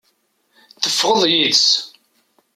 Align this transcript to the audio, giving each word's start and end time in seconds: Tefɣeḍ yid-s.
Tefɣeḍ 0.81 1.21
yid-s. 1.31 1.69